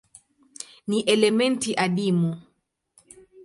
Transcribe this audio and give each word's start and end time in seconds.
Ni 0.87 0.99
elementi 1.13 1.71
adimu. 1.87 2.29